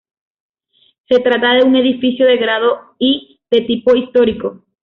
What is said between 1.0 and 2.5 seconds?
Se trata de un edificio de